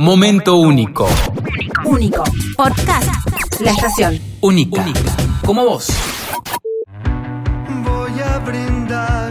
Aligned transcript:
Momento 0.00 0.56
único. 0.56 1.08
Único. 1.84 2.24
Podcast. 2.56 3.60
La 3.60 3.70
estación. 3.70 4.18
Única. 4.40 4.84
Como 5.46 5.64
vos. 5.64 5.88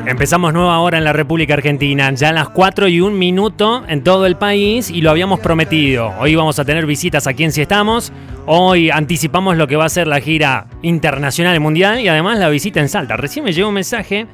Empezamos 0.05 0.54
nueva 0.54 0.79
hora 0.79 0.97
en 0.97 1.04
la 1.04 1.12
República 1.12 1.55
Argentina, 1.55 2.12
ya 2.13 2.29
a 2.29 2.34
las 2.34 2.49
4 2.49 2.88
y 2.88 3.02
un 3.02 3.20
minuto 3.20 3.84
en 3.88 4.04
todo 4.04 4.26
el 4.26 4.38
país 4.38 4.89
y 4.89 5.02
lo 5.02 5.10
habíamos 5.10 5.41
prometido. 5.41 6.13
Hoy 6.20 6.36
vamos 6.36 6.58
a 6.60 6.66
tener 6.66 6.86
visitas 6.86 7.28
aquí 7.28 7.44
en 7.44 7.52
Si 7.52 7.62
Estamos. 7.62 8.14
Hoy 8.46 8.90
anticipamos 8.90 9.58
lo 9.58 9.68
que 9.68 9.76
va 9.76 9.86
a 9.86 9.90
ser 9.90 10.08
la 10.08 10.22
gira 10.22 10.68
internacional 10.82 11.56
y 11.56 11.60
mundial 11.60 12.00
y 12.00 12.08
además 12.08 12.40
la 12.40 12.48
visita 12.48 12.80
en 12.80 12.88
Salta. 12.88 13.18
Recién 13.18 13.44
me 13.44 13.52
llegó 13.52 13.68
un 13.68 13.76
mensaje 13.76 14.28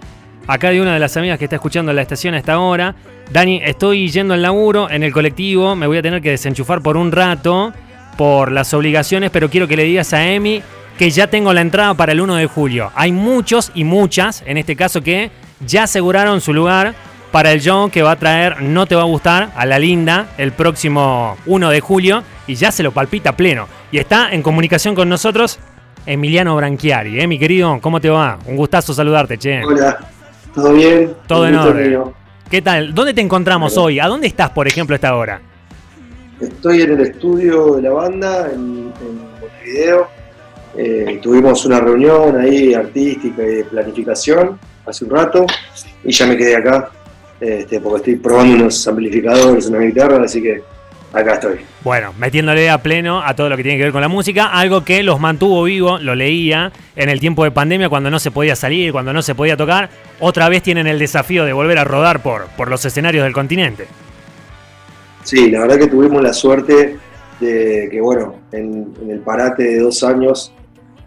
acá 0.50 0.71
de 0.71 0.81
una 0.81 0.95
de 0.95 1.00
las 1.00 1.16
amigas 1.16 1.38
que 1.38 1.45
está 1.45 1.57
escuchando 1.57 1.93
la 1.93 2.02
estación 2.02 2.34
a 2.34 2.39
esta 2.39 2.57
hora. 2.57 2.95
Dani, 3.32 3.61
estoy 3.63 4.09
yendo 4.09 4.34
al 4.34 4.41
laburo 4.41 4.89
en 4.89 5.04
el 5.04 5.14
colectivo, 5.14 5.75
me 5.75 5.86
voy 5.86 6.00
a 6.00 6.02
tener 6.02 6.23
que 6.23 6.32
desenchufar 6.32 6.82
por 6.82 6.97
un 6.97 7.11
rato 7.11 7.71
por 8.18 8.51
las 8.51 8.73
obligaciones, 8.73 9.29
pero 9.29 9.51
quiero 9.51 9.68
que 9.68 9.78
le 9.78 9.83
digas 9.83 10.11
a 10.11 10.28
Emi 10.28 10.64
que 10.97 11.11
ya 11.11 11.28
tengo 11.28 11.54
la 11.54 11.61
entrada 11.61 11.93
para 11.93 12.14
el 12.14 12.20
1 12.20 12.36
de 12.36 12.47
julio. 12.47 12.92
Hay 12.96 13.11
muchos 13.11 13.71
y 13.75 13.83
muchas, 13.83 14.43
en 14.47 14.57
este 14.57 14.75
caso, 14.75 15.01
que 15.01 15.29
ya 15.65 15.83
aseguraron 15.83 16.42
su 16.42 16.51
lugar 16.51 16.95
para 17.31 17.51
el 17.51 17.61
show 17.61 17.92
que 17.92 18.01
va 18.01 18.11
a 18.11 18.15
traer 18.15 18.64
No 18.64 18.87
Te 18.87 18.95
Va 18.95 19.04
a 19.04 19.06
Gustar 19.06 19.51
a 19.56 19.65
la 19.68 19.78
Linda 19.78 20.29
el 20.39 20.51
próximo 20.51 21.37
1 21.45 21.70
de 21.70 21.79
julio 21.79 22.23
y 22.47 22.56
ya 22.56 22.71
se 22.71 22.81
lo 22.81 22.92
palpita 22.92 23.37
pleno. 23.37 23.68
Y 23.92 24.00
está 24.00 24.31
en 24.31 24.42
comunicación 24.42 24.95
con 24.95 25.09
nosotros 25.09 25.59
Emiliano 26.07 26.56
Branchiari. 26.56 27.21
¿eh, 27.21 27.28
mi 27.28 27.37
querido? 27.37 27.79
¿Cómo 27.81 28.01
te 28.01 28.09
va? 28.09 28.39
Un 28.47 28.57
gustazo 28.57 28.95
saludarte, 28.95 29.37
che. 29.37 29.64
Hola, 29.64 30.00
¿todo 30.61 30.73
bien? 30.73 31.13
Todo 31.27 31.47
en 31.47 31.55
orden. 31.55 32.03
¿Qué 32.49 32.61
tal? 32.61 32.94
¿Dónde 32.94 33.13
te 33.13 33.22
encontramos 33.22 33.73
Hola. 33.73 33.86
hoy? 33.86 34.00
¿A 34.00 34.08
dónde 34.08 34.27
estás, 34.27 34.50
por 34.50 34.67
ejemplo, 34.67 34.94
a 34.94 34.97
esta 34.97 35.16
hora? 35.16 35.41
Estoy 36.39 36.81
en 36.81 36.94
el 36.94 37.02
estudio 37.02 37.75
de 37.75 37.81
la 37.83 37.91
banda 37.91 38.50
en, 38.52 38.91
en 39.02 39.41
Montevideo. 39.41 40.08
Eh, 40.75 41.19
tuvimos 41.22 41.66
una 41.66 41.80
reunión 41.80 42.39
ahí 42.39 42.73
artística 42.73 43.44
y 43.44 43.56
de 43.56 43.64
planificación 43.66 44.59
hace 44.86 45.06
un 45.06 45.11
rato 45.11 45.45
y 46.03 46.11
ya 46.11 46.28
me 46.28 46.38
quedé 46.38 46.56
acá 46.56 46.89
este, 47.39 47.80
porque 47.80 47.97
estoy 47.97 48.16
probando 48.17 48.56
unos 48.56 48.88
amplificadores, 48.88 49.67
una 49.67 49.80
guitarra, 49.80 50.23
así 50.23 50.41
que 50.41 50.62
acá 51.14 51.34
estoy. 51.34 51.60
Bueno, 51.84 52.14
metiéndole 52.18 52.70
a 52.70 52.78
pleno 52.80 53.22
a 53.24 53.36
todo 53.36 53.50
lo 53.50 53.58
que 53.58 53.64
tiene 53.64 53.78
que 53.78 53.86
ver 53.86 53.92
con 53.92 54.02
la 54.02 54.08
música, 54.08 54.48
algo 54.48 54.84
que 54.84 55.04
los 55.04 55.20
mantuvo 55.20 55.64
vivo, 55.64 55.98
lo 55.98 56.16
leía 56.16 56.72
en 56.96 57.10
el 57.10 57.20
tiempo 57.20 57.44
de 57.44 57.52
pandemia 57.52 57.90
cuando 57.90 58.10
no 58.10 58.20
se 58.20 58.32
podía 58.32 58.56
salir, 58.56 58.92
cuando 58.92 59.14
no 59.14 59.22
se 59.22 59.36
podía 59.36 59.58
tocar. 59.58 59.90
Otra 60.20 60.50
vez 60.50 60.64
tienen 60.64 60.88
el 60.88 61.00
desafío 61.00 61.46
de 61.46 61.54
volver 61.54 61.78
a 61.78 61.84
rodar 61.84 62.22
por, 62.22 62.48
por 62.58 62.70
los 62.70 62.84
escenarios 62.86 63.24
del 63.24 63.34
continente. 63.34 63.88
Sí, 65.24 65.50
la 65.52 65.62
verdad 65.62 65.78
que 65.78 65.88
tuvimos 65.88 66.22
la 66.22 66.34
suerte 66.34 66.98
de 67.40 67.88
que, 67.92 68.02
bueno, 68.02 68.36
en, 68.52 68.94
en 69.02 69.12
el 69.12 69.20
parate 69.20 69.64
de 69.64 69.80
dos 69.80 70.04
años 70.04 70.54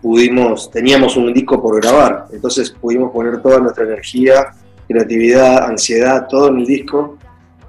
pudimos, 0.00 0.70
teníamos 0.70 1.16
un 1.16 1.32
disco 1.32 1.62
por 1.62 1.80
grabar, 1.80 2.26
entonces 2.32 2.70
pudimos 2.70 3.12
poner 3.12 3.40
toda 3.40 3.60
nuestra 3.60 3.84
energía, 3.84 4.52
creatividad, 4.88 5.64
ansiedad, 5.64 6.26
todo 6.28 6.48
en 6.48 6.58
el 6.58 6.66
disco 6.66 7.18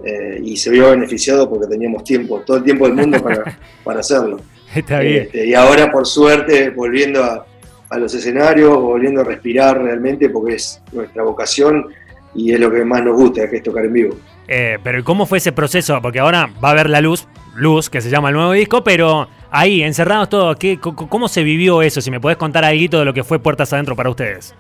eh, 0.03 0.41
y 0.43 0.57
se 0.57 0.69
vio 0.69 0.89
beneficiado 0.89 1.49
porque 1.49 1.67
teníamos 1.67 2.03
tiempo, 2.03 2.41
todo 2.41 2.57
el 2.57 2.63
tiempo 2.63 2.85
del 2.85 2.95
mundo 2.95 3.21
para, 3.21 3.57
para 3.83 3.99
hacerlo. 4.01 4.39
Está 4.73 4.99
bien. 4.99 5.23
Este, 5.23 5.45
y 5.47 5.53
ahora, 5.53 5.91
por 5.91 6.05
suerte, 6.05 6.69
volviendo 6.71 7.23
a, 7.23 7.45
a 7.89 7.97
los 7.97 8.13
escenarios, 8.13 8.75
volviendo 8.75 9.21
a 9.21 9.23
respirar 9.23 9.81
realmente, 9.81 10.29
porque 10.29 10.55
es 10.55 10.81
nuestra 10.91 11.23
vocación 11.23 11.87
y 12.35 12.51
es 12.51 12.59
lo 12.59 12.71
que 12.71 12.83
más 12.83 13.03
nos 13.03 13.15
gusta, 13.15 13.49
que 13.49 13.57
es 13.57 13.63
tocar 13.63 13.85
en 13.85 13.93
vivo. 13.93 14.15
Eh, 14.47 14.77
pero 14.83 14.99
¿y 14.99 15.03
¿cómo 15.03 15.25
fue 15.25 15.37
ese 15.37 15.51
proceso? 15.51 16.01
Porque 16.01 16.19
ahora 16.19 16.49
va 16.63 16.69
a 16.69 16.71
haber 16.71 16.89
la 16.89 17.01
luz, 17.01 17.27
luz, 17.55 17.89
que 17.89 18.01
se 18.01 18.09
llama 18.09 18.29
el 18.29 18.35
nuevo 18.35 18.51
disco, 18.51 18.83
pero 18.83 19.27
ahí, 19.51 19.83
encerrados 19.83 20.29
todos, 20.29 20.57
¿qué, 20.57 20.79
¿cómo 20.79 21.27
se 21.27 21.43
vivió 21.43 21.81
eso? 21.81 22.01
Si 22.01 22.11
me 22.11 22.19
podés 22.19 22.37
contar 22.37 22.65
algo 22.65 22.99
de 22.99 23.05
lo 23.05 23.13
que 23.13 23.23
fue 23.23 23.39
Puertas 23.39 23.71
Adentro 23.73 23.95
para 23.95 24.09
ustedes. 24.09 24.53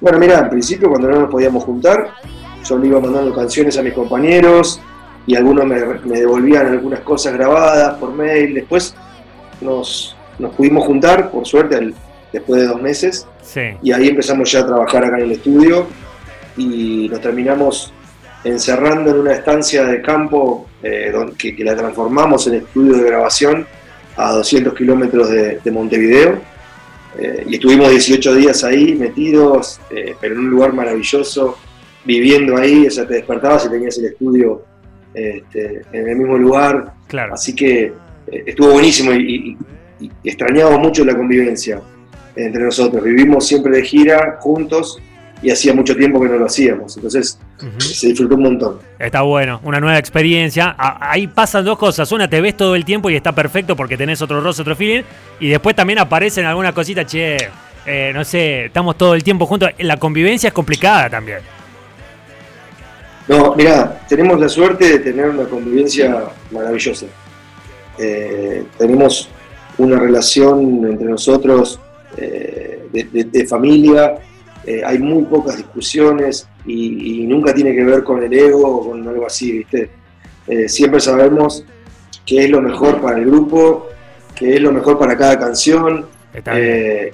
Bueno, 0.00 0.18
mira, 0.18 0.40
al 0.40 0.50
principio 0.50 0.90
cuando 0.90 1.08
no 1.08 1.20
nos 1.20 1.30
podíamos 1.30 1.64
juntar, 1.64 2.10
yo 2.68 2.78
le 2.78 2.88
iba 2.88 3.00
mandando 3.00 3.34
canciones 3.34 3.76
a 3.78 3.82
mis 3.82 3.92
compañeros 3.92 4.80
y 5.26 5.34
algunos 5.34 5.64
me, 5.66 5.76
me 6.04 6.20
devolvían 6.20 6.66
algunas 6.68 7.00
cosas 7.00 7.32
grabadas 7.34 7.94
por 7.98 8.12
mail. 8.12 8.54
Después 8.54 8.94
nos, 9.60 10.16
nos 10.38 10.54
pudimos 10.54 10.84
juntar, 10.84 11.30
por 11.30 11.46
suerte, 11.46 11.92
después 12.32 12.60
de 12.60 12.66
dos 12.68 12.80
meses, 12.80 13.26
Sí. 13.42 13.60
y 13.82 13.92
ahí 13.92 14.08
empezamos 14.08 14.50
ya 14.50 14.60
a 14.60 14.66
trabajar 14.66 15.04
acá 15.04 15.18
en 15.18 15.24
el 15.26 15.32
estudio 15.32 15.86
y 16.56 17.08
nos 17.08 17.20
terminamos 17.20 17.92
encerrando 18.44 19.10
en 19.12 19.18
una 19.20 19.32
estancia 19.32 19.84
de 19.84 20.02
campo 20.02 20.66
eh, 20.82 21.12
que, 21.38 21.54
que 21.54 21.64
la 21.64 21.76
transformamos 21.76 22.46
en 22.48 22.54
estudio 22.54 22.94
de 22.96 23.04
grabación 23.04 23.66
a 24.16 24.32
200 24.32 24.74
kilómetros 24.74 25.28
de, 25.30 25.60
de 25.62 25.70
Montevideo. 25.70 26.40
Eh, 27.18 27.44
y 27.48 27.54
estuvimos 27.54 27.90
18 27.90 28.34
días 28.34 28.62
ahí 28.64 28.94
metidos, 28.94 29.80
eh, 29.90 30.14
pero 30.20 30.34
en 30.34 30.40
un 30.40 30.50
lugar 30.50 30.72
maravilloso, 30.74 31.56
viviendo 32.06 32.56
ahí, 32.56 32.86
o 32.86 32.90
sea, 32.90 33.06
te 33.06 33.14
despertabas 33.14 33.66
y 33.66 33.70
tenías 33.70 33.98
el 33.98 34.06
estudio 34.06 34.62
este, 35.14 35.82
en 35.92 36.08
el 36.08 36.16
mismo 36.16 36.38
lugar, 36.38 36.92
Claro. 37.08 37.34
Así 37.34 37.54
que 37.54 37.84
eh, 38.30 38.42
estuvo 38.46 38.72
buenísimo 38.72 39.12
y, 39.12 39.56
y- 40.00 40.10
y 40.22 40.28
extrañamos 40.28 40.78
mucho 40.80 41.04
la 41.04 41.14
convivencia 41.16 41.80
entre 42.34 42.62
nosotros. 42.64 43.02
Vivimos 43.02 43.46
siempre 43.46 43.76
de 43.76 43.82
gira 43.84 44.36
juntos 44.40 44.98
y 45.40 45.50
hacía 45.50 45.72
mucho 45.72 45.94
tiempo 45.96 46.20
que 46.20 46.28
no 46.28 46.36
lo 46.36 46.46
hacíamos. 46.46 46.96
Entonces 46.96 47.38
se 47.78 48.08
disfrutó 48.08 48.34
un 48.34 48.42
montón. 48.42 48.78
Está 48.98 49.22
bueno, 49.22 49.60
una 49.62 49.78
nueva 49.80 49.98
experiencia. 49.98 50.74
Ahí 50.78 51.28
pasan 51.28 51.64
dos 51.64 51.78
cosas. 51.78 52.10
Una, 52.12 52.28
te 52.28 52.40
ves 52.40 52.56
todo 52.56 52.74
el 52.74 52.84
tiempo 52.84 53.08
y 53.08 53.14
está 53.16 53.32
perfecto 53.32 53.74
porque 53.76 53.96
tenés 53.96 54.20
otro 54.20 54.40
rostro, 54.40 54.62
otro 54.62 54.76
feeling. 54.76 55.02
Y 55.40 55.48
después 55.48 55.74
también 55.76 55.98
aparecen 56.00 56.44
algunas 56.44 56.74
cositas, 56.74 57.06
che, 57.06 57.36
eh, 57.86 58.10
no 58.12 58.24
sé, 58.24 58.66
estamos 58.66 58.98
todo 58.98 59.14
el 59.14 59.22
tiempo 59.24 59.46
juntos. 59.46 59.70
La 59.78 59.96
convivencia 59.96 60.48
es 60.48 60.52
complicada 60.54 61.08
también. 61.08 61.38
No, 63.28 63.54
mira, 63.56 64.02
tenemos 64.08 64.38
la 64.40 64.48
suerte 64.48 64.88
de 64.88 64.98
tener 65.00 65.28
una 65.30 65.44
convivencia 65.44 66.24
maravillosa. 66.52 67.06
Eh, 67.98 68.64
tenemos 68.78 69.28
una 69.78 69.98
relación 69.98 70.84
entre 70.86 71.08
nosotros 71.08 71.80
eh, 72.16 72.86
de, 72.92 73.04
de- 73.04 73.24
de 73.24 73.46
familia, 73.46 74.14
eh, 74.64 74.82
hay 74.84 74.98
muy 74.98 75.24
pocas 75.24 75.56
discusiones 75.56 76.48
y, 76.64 77.22
y 77.22 77.26
nunca 77.26 77.52
tiene 77.54 77.74
que 77.74 77.84
ver 77.84 78.02
con 78.04 78.22
el 78.22 78.32
ego 78.32 78.62
o 78.66 78.88
con 78.90 79.06
algo 79.06 79.26
así, 79.26 79.58
¿viste? 79.58 79.90
Siempre 80.68 81.00
sabemos 81.00 81.64
qué 82.24 82.44
es 82.44 82.50
lo 82.50 82.60
mejor 82.62 83.00
para 83.00 83.18
el 83.18 83.26
grupo, 83.26 83.88
qué 84.34 84.54
es 84.54 84.60
lo 84.60 84.70
mejor 84.70 84.96
para 84.98 85.16
cada 85.16 85.36
canción 85.38 86.06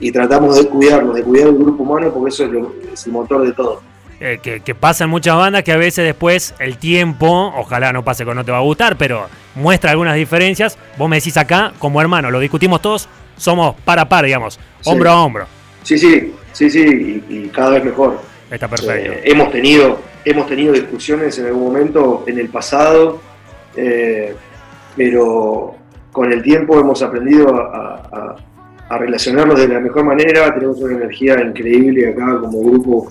y 0.01 0.13
tratamos 0.13 0.57
de 0.59 0.69
cuidarnos, 0.69 1.15
de 1.15 1.23
cuidar 1.23 1.49
el 1.49 1.57
grupo 1.57 1.83
humano 1.83 2.13
porque 2.13 2.29
eso 2.29 2.45
es, 2.45 2.51
lo- 2.53 2.75
es 2.93 3.07
el 3.07 3.13
motor 3.13 3.47
de 3.47 3.53
todo. 3.53 3.81
Eh, 4.25 4.39
que, 4.41 4.61
que 4.61 4.75
pasa 4.77 5.03
en 5.03 5.11
muchas 5.11 5.35
bandas 5.37 5.65
que 5.65 5.73
a 5.73 5.77
veces 5.77 6.05
después 6.05 6.55
el 6.61 6.79
tiempo, 6.79 7.53
ojalá 7.57 7.93
no 7.93 8.05
pase 8.05 8.25
con 8.25 8.37
no 8.37 8.45
te 8.45 8.53
va 8.53 8.59
a 8.59 8.61
gustar, 8.61 8.97
pero 8.97 9.27
muestra 9.57 9.91
algunas 9.91 10.15
diferencias. 10.15 10.79
Vos 10.97 11.09
me 11.09 11.17
decís 11.17 11.37
acá, 11.37 11.73
como 11.81 12.01
hermano, 12.01 12.31
lo 12.31 12.39
discutimos 12.39 12.81
todos, 12.81 13.09
somos 13.37 13.75
par 13.85 13.99
a 13.99 14.09
par, 14.09 14.25
digamos, 14.25 14.61
Sí. 14.81 14.91
hombro 14.91 15.11
a 15.11 15.25
hombro. 15.25 15.47
Sí, 15.83 15.99
sí, 15.99 16.33
sí, 16.53 16.71
sí, 16.71 17.25
y, 17.29 17.35
y 17.47 17.49
cada 17.49 17.71
vez 17.71 17.85
mejor. 17.85 18.21
Está 18.49 18.69
perfecto. 18.69 19.13
Eh, 19.13 19.23
hemos, 19.25 19.51
tenido, 19.51 20.01
hemos 20.25 20.47
tenido 20.47 20.73
discusiones 20.73 21.37
en 21.41 21.47
algún 21.47 21.65
momento 21.65 22.23
en 22.29 22.39
el 22.39 22.49
pasado, 22.49 23.21
eh, 23.77 24.37
pero 24.97 25.75
con 26.13 26.33
el 26.33 26.43
tiempo 26.43 26.79
hemos 26.79 27.03
aprendido 27.03 27.55
a, 27.57 27.97
a- 28.13 28.37
a 28.89 28.99
relacionarnos 28.99 29.59
de 29.59 29.69
la 29.69 29.81
mejor 29.81 30.05
manera, 30.05 30.53
tenemos 30.55 30.77
una 30.79 30.95
energía 30.95 31.41
increíble 31.41 32.11
acá 32.11 32.39
como 32.41 32.61
grupo, 32.63 33.11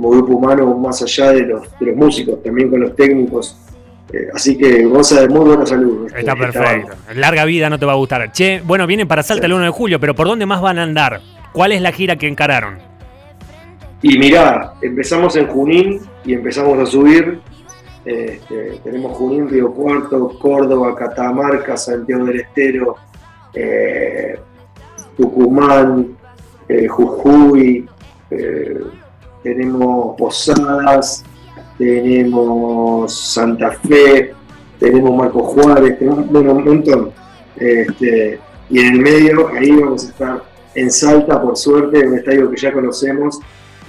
como 0.00 0.10
grupo 0.16 0.34
humano, 0.36 0.74
más 0.78 1.02
allá 1.02 1.32
de 1.32 1.42
los, 1.42 1.62
de 1.78 1.86
los 1.86 1.96
músicos, 1.96 2.42
también 2.42 2.70
con 2.70 2.80
los 2.80 2.96
técnicos. 2.96 3.56
Eh, 4.12 4.28
así 4.34 4.56
que 4.56 4.84
goza 4.84 5.20
de 5.20 5.28
muy 5.28 5.44
buena 5.44 5.66
salud. 5.66 6.06
este- 6.06 6.20
Está 6.20 6.34
perfecto. 6.34 6.92
Larga 7.14 7.44
vida 7.44 7.68
no 7.68 7.78
te 7.78 7.84
va 7.86 7.92
a 7.92 7.96
gustar. 7.96 8.32
Che, 8.32 8.60
bueno, 8.64 8.86
vienen 8.86 9.06
para 9.06 9.22
Salta 9.22 9.42
Sí. 9.42 9.46
el 9.46 9.52
1 9.52 9.64
de 9.64 9.70
julio, 9.70 10.00
pero 10.00 10.14
¿por 10.14 10.26
dónde 10.26 10.46
más 10.46 10.60
van 10.62 10.78
a 10.78 10.82
andar? 10.84 11.20
¿Cuál 11.52 11.72
es 11.72 11.82
la 11.82 11.92
gira 11.92 12.16
que 12.16 12.26
encararon? 12.26 12.78
Y 14.02 14.18
mirá, 14.18 14.72
empezamos 14.80 15.36
en 15.36 15.46
Junín 15.48 16.00
y 16.24 16.32
empezamos 16.32 16.78
a 16.78 16.86
subir. 16.86 17.40
Este, 18.04 18.80
tenemos 18.82 19.16
Junín, 19.16 19.48
Río 19.48 19.70
Cuarto, 19.72 20.30
Córdoba, 20.40 20.96
Catamarca, 20.96 21.76
Santiago 21.76 22.24
del 22.24 22.40
Estero, 22.40 22.96
eh, 23.54 24.36
Tucumán, 25.16 26.16
eh, 26.68 26.88
Jujuy, 26.88 27.86
eh, 28.30 28.80
tenemos 29.42 30.16
Posadas, 30.16 31.24
tenemos 31.78 33.14
Santa 33.14 33.72
Fe, 33.86 34.34
tenemos 34.78 35.16
Marco 35.16 35.42
Juárez, 35.44 35.98
tenemos 35.98 36.26
bueno, 36.28 36.52
un 36.52 36.64
montón. 36.64 37.10
Este, 37.56 38.38
y 38.68 38.78
en 38.78 38.86
el 38.94 39.00
medio, 39.00 39.48
ahí 39.48 39.70
vamos 39.72 40.04
a 40.04 40.08
estar 40.08 40.42
en 40.74 40.90
Salta, 40.90 41.40
por 41.40 41.56
suerte, 41.56 42.00
en 42.00 42.08
un 42.08 42.18
estadio 42.18 42.50
que 42.50 42.56
ya 42.56 42.72
conocemos, 42.72 43.40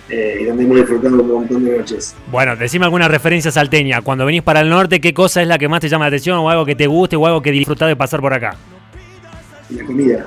eh, 0.10 0.40
y 0.42 0.46
donde 0.46 0.64
hemos 0.64 0.78
disfrutado 0.78 1.22
un 1.22 1.28
montón 1.28 1.64
de 1.64 1.78
noches. 1.78 2.16
Bueno, 2.32 2.56
decime 2.56 2.86
alguna 2.86 3.08
referencia 3.08 3.52
salteña. 3.52 4.02
Cuando 4.02 4.26
venís 4.26 4.42
para 4.42 4.62
el 4.62 4.70
norte, 4.70 5.00
¿qué 5.00 5.14
cosa 5.14 5.42
es 5.42 5.48
la 5.48 5.58
que 5.58 5.70
más 5.70 5.80
te 5.80 5.90
llama 5.90 6.06
la 6.06 6.10
atención 6.10 6.38
o 6.40 6.50
algo 6.50 6.66
que 6.66 6.76
te 6.76 6.88
guste 6.88 7.16
o 7.16 7.26
algo 7.26 7.42
que 7.42 7.52
disfrutás 7.52 7.88
de 7.88 7.96
pasar 7.96 8.20
por 8.20 8.34
acá? 8.34 8.56
La 9.70 9.86
comida. 9.86 10.26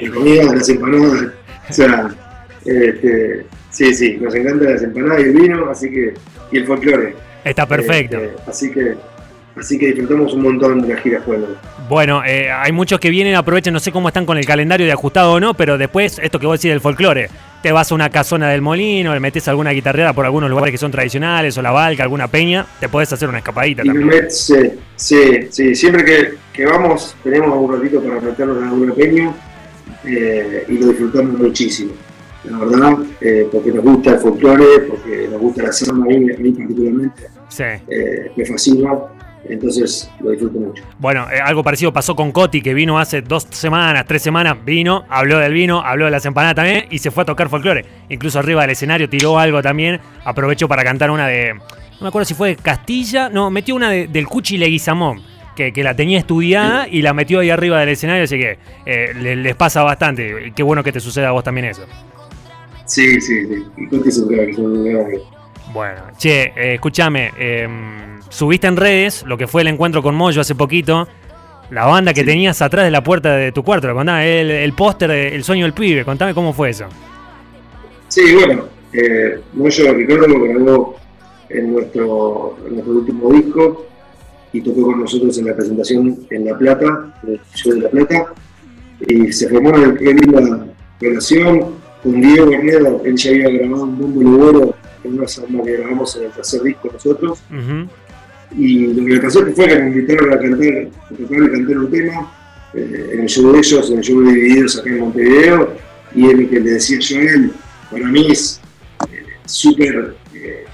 la 0.00 0.10
comida, 0.10 0.54
las 0.54 0.68
empanadas. 0.68 1.32
O 1.68 1.72
sea, 1.72 2.10
este, 2.64 3.46
sí, 3.70 3.94
sí, 3.94 4.18
nos 4.20 4.34
encantan 4.34 4.72
las 4.72 4.82
empanadas 4.82 5.20
y 5.20 5.24
el 5.24 5.32
vino, 5.32 5.70
así 5.70 5.90
que, 5.90 6.14
y 6.50 6.58
el 6.58 6.66
folclore. 6.66 7.14
Está 7.44 7.66
perfecto. 7.66 8.18
Este, 8.18 8.50
así 8.50 8.70
que 8.70 8.94
Así 9.56 9.78
que 9.78 9.88
disfrutamos 9.88 10.32
un 10.32 10.42
montón 10.42 10.80
de 10.80 10.94
la 10.94 11.00
gira 11.00 11.20
juego. 11.20 11.46
Bueno, 11.88 12.24
eh, 12.24 12.50
hay 12.50 12.72
muchos 12.72 12.98
que 12.98 13.10
vienen, 13.10 13.34
aprovechan, 13.34 13.74
no 13.74 13.80
sé 13.80 13.92
cómo 13.92 14.08
están 14.08 14.24
con 14.24 14.38
el 14.38 14.46
calendario 14.46 14.86
de 14.86 14.92
ajustado 14.92 15.32
o 15.32 15.40
no, 15.40 15.54
pero 15.54 15.76
después, 15.76 16.18
esto 16.22 16.38
que 16.38 16.46
vos 16.46 16.58
decís 16.58 16.70
del 16.70 16.80
folclore, 16.80 17.28
te 17.62 17.70
vas 17.70 17.92
a 17.92 17.94
una 17.94 18.08
casona 18.08 18.48
del 18.48 18.62
molino, 18.62 19.12
le 19.12 19.20
metes 19.20 19.46
alguna 19.48 19.70
guitarrera 19.70 20.14
por 20.14 20.24
algunos 20.24 20.48
lugares 20.48 20.72
que 20.72 20.78
son 20.78 20.90
tradicionales, 20.90 21.56
o 21.58 21.62
la 21.62 21.70
balca, 21.70 22.02
alguna 22.02 22.28
peña, 22.28 22.66
te 22.80 22.88
puedes 22.88 23.12
hacer 23.12 23.28
una 23.28 23.38
escapadita 23.38 23.82
también. 23.84 24.30
sí, 24.30 24.54
sí, 24.96 25.46
sí, 25.50 25.74
siempre 25.74 26.36
que, 26.52 26.64
vamos 26.64 27.14
tenemos 27.22 27.54
un 27.54 27.72
ratito 27.72 28.02
para 28.02 28.20
meternos 28.20 28.56
en 28.56 28.64
alguna 28.64 28.94
peña 28.94 29.34
eh, 30.06 30.64
y 30.68 30.78
lo 30.78 30.88
disfrutamos 30.88 31.38
muchísimo. 31.38 31.92
La 32.44 32.58
verdad, 32.58 32.98
eh, 33.20 33.48
porque 33.52 33.70
nos 33.72 33.84
gusta 33.84 34.10
el 34.12 34.18
folclore, 34.18 34.80
porque 34.88 35.28
nos 35.30 35.40
gusta 35.40 35.62
la 35.62 35.72
samba, 35.72 36.04
a 36.04 36.08
mí, 36.08 36.50
particularmente, 36.52 37.28
sí. 37.48 37.64
me 38.36 38.44
fascina 38.44 38.90
entonces 39.48 40.10
lo 40.20 40.30
disfruto 40.30 40.58
mucho. 40.58 40.84
Bueno, 40.98 41.26
eh, 41.30 41.40
algo 41.42 41.62
parecido 41.62 41.92
pasó 41.92 42.14
con 42.14 42.32
Coti, 42.32 42.62
que 42.62 42.74
vino 42.74 42.98
hace 42.98 43.22
dos 43.22 43.46
semanas, 43.50 44.04
tres 44.06 44.22
semanas, 44.22 44.56
vino, 44.64 45.04
habló 45.08 45.38
del 45.38 45.52
vino, 45.52 45.82
habló 45.84 46.04
de 46.04 46.10
las 46.10 46.24
empanadas 46.24 46.56
también 46.56 46.86
y 46.90 46.98
se 46.98 47.10
fue 47.10 47.22
a 47.22 47.26
tocar 47.26 47.48
folclore. 47.48 47.84
Incluso 48.08 48.38
arriba 48.38 48.62
del 48.62 48.70
escenario 48.70 49.08
tiró 49.08 49.38
algo 49.38 49.60
también, 49.62 50.00
aprovechó 50.24 50.68
para 50.68 50.84
cantar 50.84 51.10
una 51.10 51.26
de, 51.26 51.54
no 51.54 52.00
me 52.00 52.08
acuerdo 52.08 52.24
si 52.24 52.34
fue 52.34 52.50
de 52.50 52.56
Castilla, 52.56 53.28
no, 53.28 53.50
metió 53.50 53.74
una 53.74 53.90
del 53.90 54.26
Cuchi 54.26 54.58
Leguizamón. 54.58 55.32
Que, 55.54 55.70
que, 55.70 55.84
la 55.84 55.94
tenía 55.94 56.18
estudiada 56.18 56.88
y 56.88 57.02
la 57.02 57.12
metió 57.12 57.40
ahí 57.40 57.50
arriba 57.50 57.78
del 57.78 57.90
escenario, 57.90 58.24
así 58.24 58.38
que 58.38 58.58
eh, 58.86 59.12
les, 59.14 59.54
pasa 59.54 59.82
bastante. 59.82 60.50
Qué 60.56 60.62
bueno 60.62 60.82
que 60.82 60.92
te 60.92 60.98
suceda 60.98 61.28
a 61.28 61.32
vos 61.32 61.44
también 61.44 61.66
eso. 61.66 61.84
Sí, 62.84 63.20
sí, 63.20 63.46
sí. 63.46 63.64
Y 63.76 63.86
Coti 63.88 64.08
es 64.08 64.18
un 64.18 64.34
es 64.34 64.58
un 64.58 64.84
Bueno, 65.72 66.02
che, 66.18 66.52
eh, 66.56 66.74
escúchame. 66.74 67.32
Em, 67.36 68.20
subiste 68.28 68.66
en 68.66 68.76
redes 68.76 69.24
lo 69.26 69.36
que 69.36 69.46
fue 69.46 69.62
el 69.62 69.68
encuentro 69.68 70.02
con 70.02 70.14
Moyo 70.14 70.40
hace 70.40 70.54
poquito. 70.54 71.08
La 71.70 71.86
banda 71.86 72.12
que 72.12 72.24
tenías 72.24 72.60
atrás 72.60 72.84
de 72.84 72.90
la 72.90 73.02
puerta 73.02 73.34
de 73.34 73.50
tu 73.50 73.62
cuarto, 73.62 73.92
contame, 73.94 74.40
el, 74.40 74.50
el 74.50 74.72
póster 74.74 75.10
El 75.10 75.42
sueño 75.42 75.64
del 75.64 75.72
pibe, 75.72 76.04
contame 76.04 76.34
cómo 76.34 76.52
fue 76.52 76.70
eso. 76.70 76.86
Sí, 78.08 78.34
bueno, 78.34 78.66
eh, 78.92 79.40
Moyo 79.54 79.94
Ricardo 79.94 80.28
lo 80.28 80.40
grabó 80.42 80.96
en 81.48 81.72
nuestro, 81.72 82.58
nuestro 82.70 82.92
último 82.92 83.32
disco 83.32 83.86
y 84.52 84.60
tocó 84.60 84.82
con 84.82 85.00
nosotros 85.00 85.38
en 85.38 85.46
la 85.46 85.56
presentación 85.56 86.26
en 86.30 86.44
La 86.44 86.58
Plata, 86.58 87.14
en 87.22 87.30
el 87.30 87.40
show 87.54 87.72
de 87.72 87.80
La 87.80 87.88
Plata, 87.88 88.34
y 89.00 89.32
se 89.32 89.48
formó 89.48 89.70
una 89.70 89.94
linda 89.94 90.66
relación 91.00 91.81
con 92.02 92.20
Diego 92.20 92.46
Bernedo, 92.50 93.02
él 93.04 93.16
ya 93.16 93.30
había 93.30 93.48
grabado 93.50 93.84
un 93.84 93.98
bombo 93.98 94.22
lugoro 94.22 94.74
en 95.04 95.18
una 95.18 95.28
samba 95.28 95.62
que 95.64 95.72
grabamos 95.72 96.16
en 96.16 96.24
el 96.24 96.30
tercer 96.32 96.62
disco 96.62 96.90
nosotros. 96.92 97.38
Y 98.56 98.86
lo 98.88 99.06
que 99.06 99.20
pasó 99.20 99.40
fue 99.54 99.66
que 99.66 99.78
me 99.78 99.86
invitaron 99.88 100.32
a 100.32 100.38
cantar, 100.38 100.88
a 101.10 101.14
tocar 101.14 101.42
y 101.42 101.50
cantar 101.52 101.78
un 101.78 101.90
tema 101.90 102.32
eh, 102.74 103.10
en 103.12 103.20
el 103.20 103.28
show 103.28 103.52
de 103.52 103.58
ellos, 103.58 103.90
en 103.90 103.98
el 103.98 104.04
show 104.04 104.20
de 104.20 104.32
Divididos 104.32 104.78
acá 104.78 104.90
en 104.90 105.00
Montevideo, 105.00 105.74
y 106.14 106.26
es 106.26 106.38
lo 106.38 106.50
que 106.50 106.60
le 106.60 106.70
decía 106.72 106.98
yo 106.98 107.18
a 107.18 107.22
él, 107.22 107.52
para 107.90 108.06
mí 108.08 108.30
es 108.30 108.60
eh, 109.10 109.24
súper 109.46 110.14
eh, 110.34 110.64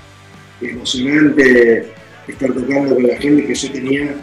emocionante 0.61 1.87
estar 2.27 2.53
tocando 2.53 2.95
con 2.95 3.07
la 3.07 3.17
gente 3.17 3.47
que 3.47 3.55
yo 3.55 3.71
tenía 3.71 4.15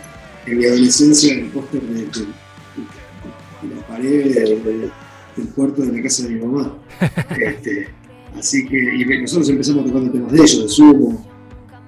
en 0.45 0.57
mi 0.57 0.65
adolescencia 0.65 1.33
en 1.33 1.45
el 1.45 1.45
póster 1.47 1.81
de, 1.81 2.01
de, 2.01 3.75
la 3.75 3.87
pared 3.87 4.89
del 5.35 5.49
cuarto 5.49 5.81
de 5.81 5.93
la 5.97 6.03
casa 6.03 6.23
de 6.23 6.29
mi 6.29 6.45
mamá. 6.45 6.77
Este, 7.39 7.87
así 8.37 8.65
que, 8.67 8.77
y 8.77 9.05
nosotros 9.21 9.49
empezamos 9.49 9.85
tocando 9.85 10.11
temas 10.11 10.31
de 10.31 10.37
ellos, 10.37 10.63
de 10.63 10.69
Sumo. 10.69 11.25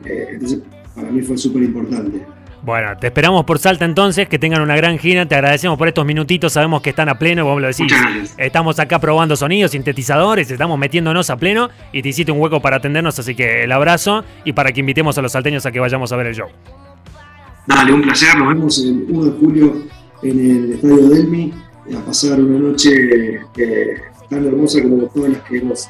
entonces 0.04 0.60
para 0.96 1.12
mí 1.12 1.22
fue 1.22 1.38
súper 1.38 1.64
importante. 1.64 2.22
Bueno, 2.64 2.98
te 2.98 3.08
esperamos 3.08 3.46
por 3.46 3.60
Salta 3.60 3.86
entonces, 3.86 4.28
que 4.28 4.40
tengan 4.40 4.62
una 4.62 4.76
gran 4.76 4.98
gira, 4.98 5.26
te 5.26 5.36
agradecemos 5.36 5.78
por 5.78 5.88
estos 5.88 6.06
minutitos, 6.06 6.52
sabemos 6.52 6.82
que 6.82 6.90
están 6.90 7.08
a 7.08 7.18
pleno, 7.18 7.46
vos 7.46 7.62
lo 7.62 7.68
decís, 7.68 7.94
estamos 8.38 8.80
acá 8.80 9.00
probando 9.00 9.36
sonidos, 9.36 9.72
sintetizadores, 9.72 10.52
estamos 10.52 10.78
metiéndonos 10.78 11.30
a 11.30 11.38
pleno 11.38 11.70
y 11.94 12.02
te 12.02 12.10
hiciste 12.10 12.32
un 12.32 12.42
hueco 12.42 12.60
para 12.60 12.78
atendernos, 12.78 13.18
así 13.20 13.36
que 13.36 13.64
el 13.64 13.72
abrazo 13.72 14.26
y 14.44 14.54
para 14.54 14.72
que 14.72 14.82
invitemos 14.82 15.18
a 15.18 15.22
los 15.22 15.32
salteños 15.32 15.66
a 15.66 15.72
que 15.72 15.80
vayamos 15.80 16.12
a 16.12 16.18
ver 16.18 16.28
el 16.28 16.36
show. 16.36 16.50
Dale, 17.68 17.94
un 17.94 18.02
placer, 18.02 18.36
nos 18.38 18.48
vemos 18.50 18.80
el 18.84 19.06
1 19.08 19.26
de 19.26 19.32
julio 19.40 19.84
en 20.24 20.40
el 20.40 20.72
Estadio 20.74 21.10
Delmi 21.10 21.54
a 21.96 22.06
pasar 22.06 22.40
una 22.40 22.60
noche 22.60 23.42
eh, 23.58 24.02
tan 24.30 24.46
hermosa 24.46 24.82
como 24.82 25.06
todas 25.08 25.32
las 25.32 25.42
que 25.44 25.58
hemos 25.58 25.88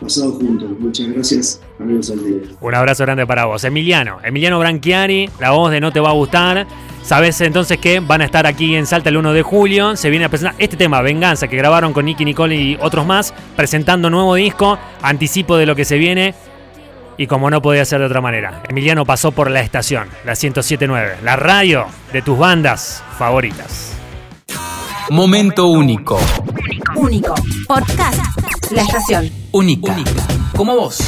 pasado 0.00 0.32
juntos. 0.32 0.70
Muchas 0.78 1.08
gracias, 1.08 1.60
amigos 1.78 2.06
Salteños. 2.06 2.48
Un 2.60 2.74
abrazo 2.74 3.04
grande 3.04 3.26
para 3.26 3.46
vos. 3.46 3.64
Emiliano, 3.64 4.18
Emiliano 4.22 4.58
Branchiari, 4.58 5.30
la 5.40 5.50
voz 5.50 5.70
de 5.70 5.80
No 5.80 5.92
Te 5.92 6.00
Va 6.00 6.10
a 6.10 6.12
Gustar. 6.12 6.66
Sabes 7.02 7.40
entonces 7.40 7.78
que 7.78 8.00
van 8.00 8.20
a 8.20 8.24
estar 8.24 8.46
aquí 8.46 8.74
en 8.74 8.86
Salta 8.86 9.08
el 9.08 9.16
1 9.16 9.32
de 9.32 9.42
julio. 9.42 9.96
Se 9.96 10.10
viene 10.10 10.26
a 10.26 10.28
presentar 10.28 10.54
este 10.58 10.76
tema, 10.76 11.00
Venganza, 11.00 11.48
que 11.48 11.56
grabaron 11.56 11.92
con 11.92 12.04
Nicky 12.04 12.24
Nicole 12.24 12.54
y 12.54 12.78
otros 12.80 13.06
más, 13.06 13.32
presentando 13.56 14.10
nuevo 14.10 14.34
disco, 14.34 14.78
anticipo 15.00 15.56
de 15.56 15.66
lo 15.66 15.74
que 15.74 15.86
se 15.86 15.96
viene. 15.96 16.34
Y 17.16 17.26
como 17.26 17.50
no 17.50 17.62
podía 17.62 17.84
ser 17.84 18.00
de 18.00 18.06
otra 18.06 18.20
manera, 18.20 18.62
Emiliano 18.68 19.04
pasó 19.04 19.32
por 19.32 19.50
la 19.50 19.60
estación, 19.60 20.08
la 20.24 20.32
1079, 20.32 21.16
la 21.24 21.34
radio 21.34 21.86
de 22.12 22.22
tus 22.22 22.38
bandas 22.38 23.02
favoritas. 23.18 23.98
Momento 25.10 25.66
único. 25.68 26.18
Único. 26.94 27.34
Podcast. 27.66 28.20
La 28.70 28.82
estación. 28.82 29.30
Única. 29.52 29.96
Como 30.54 30.76
vos. 30.76 30.98